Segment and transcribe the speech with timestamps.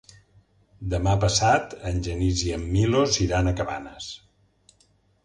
[0.93, 4.09] Demà passat en Genís i en Milos iran a Cabanes.